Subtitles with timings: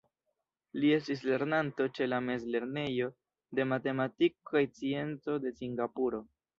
[0.79, 3.13] Li estis lernanto ĉe la Mezlernejo
[3.61, 6.29] de Matematiko kaj Scienco de Singapuro.